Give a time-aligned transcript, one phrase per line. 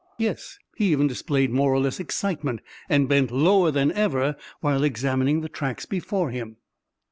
[0.17, 5.41] Yes, he even displayed more or less excitement, and bent lower than ever while examining
[5.41, 6.57] the tracks before him.